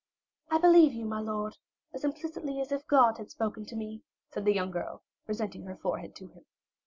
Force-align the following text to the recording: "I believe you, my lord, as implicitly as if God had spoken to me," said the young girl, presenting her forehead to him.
"I 0.49 0.57
believe 0.57 0.93
you, 0.93 1.05
my 1.05 1.19
lord, 1.19 1.59
as 1.93 2.03
implicitly 2.03 2.59
as 2.59 2.71
if 2.71 2.87
God 2.87 3.19
had 3.19 3.29
spoken 3.29 3.67
to 3.67 3.75
me," 3.75 4.01
said 4.33 4.45
the 4.45 4.51
young 4.55 4.71
girl, 4.71 5.03
presenting 5.27 5.65
her 5.65 5.75
forehead 5.77 6.15
to 6.15 6.27
him. 6.27 6.43